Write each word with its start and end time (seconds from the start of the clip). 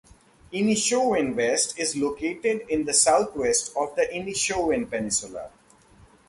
Inishowen 0.51 1.35
West 1.35 1.77
is 1.77 1.95
located 1.95 2.61
in 2.69 2.85
the 2.85 2.91
southwest 2.95 3.71
of 3.77 3.95
the 3.95 4.01
Inishowen 4.11 4.89
Peninsula. 4.89 5.51